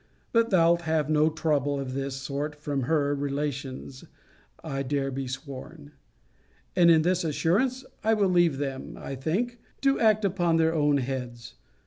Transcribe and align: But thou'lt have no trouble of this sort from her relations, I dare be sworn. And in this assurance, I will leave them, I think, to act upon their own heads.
But 0.33 0.49
thou'lt 0.49 0.81
have 0.81 1.11
no 1.11 1.29
trouble 1.29 1.79
of 1.79 1.93
this 1.93 2.15
sort 2.15 2.55
from 2.55 2.85
her 2.89 3.13
relations, 3.13 4.03
I 4.63 4.81
dare 4.81 5.11
be 5.11 5.27
sworn. 5.27 5.91
And 6.75 6.89
in 6.89 7.03
this 7.03 7.23
assurance, 7.23 7.85
I 8.03 8.15
will 8.15 8.29
leave 8.29 8.57
them, 8.57 8.97
I 8.99 9.13
think, 9.13 9.59
to 9.81 9.99
act 9.99 10.25
upon 10.25 10.57
their 10.57 10.73
own 10.73 10.97
heads. 10.97 11.53